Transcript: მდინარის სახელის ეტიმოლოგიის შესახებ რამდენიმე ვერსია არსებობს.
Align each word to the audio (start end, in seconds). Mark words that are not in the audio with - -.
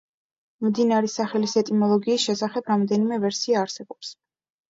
მდინარის 0.67 1.17
სახელის 1.19 1.51
ეტიმოლოგიის 1.61 2.25
შესახებ 2.29 2.71
რამდენიმე 2.73 3.19
ვერსია 3.27 3.59
არსებობს. 3.65 4.15